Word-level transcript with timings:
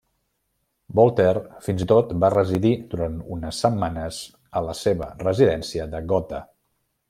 Voltaire 0.99 1.43
fins 1.65 1.83
i 1.85 1.87
tot 1.91 2.15
va 2.23 2.31
residir 2.35 2.73
durant 2.95 3.21
unes 3.37 3.61
setmanes 3.67 4.19
a 4.61 4.65
la 4.71 4.77
seva 4.83 5.11
residència 5.25 5.91
de 5.95 6.05
Gotha. 6.15 6.43